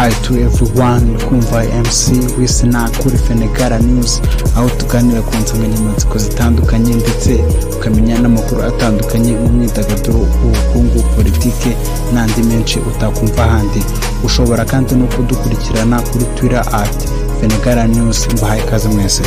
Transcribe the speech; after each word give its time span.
Hi 0.00 0.10
to 0.24 0.34
everyone 0.46 1.18
kumva 1.28 1.64
MC 1.64 2.12
Wisna 2.38 2.90
kuri 3.02 3.18
Fenegara 3.18 3.78
News 3.78 4.20
aho 4.56 4.68
tuganira 4.70 5.22
ku 5.22 5.36
nsanganyamatsiko 5.36 6.18
zitandukanye 6.18 6.94
ndetse 6.94 7.44
ukamenya 7.76 8.18
n'amakuru 8.18 8.62
atandukanye 8.62 9.32
mu 9.32 9.48
myidagaduro 9.52 10.18
ubukungu 10.44 10.98
politike 11.16 11.76
n'andi 12.12 12.42
menshi 12.42 12.78
utakumva 12.78 13.44
ahandi. 13.44 13.82
Ushobora 14.24 14.64
kandi 14.64 14.94
no 14.94 15.06
kudukurikirana 15.06 16.00
kuri 16.02 16.24
Twitter 16.36 16.64
at 16.72 16.96
Fenegara 17.40 17.86
News. 17.86 18.28
Mbahaye 18.32 18.62
ikaze 18.62 18.88
mwese. 18.88 19.22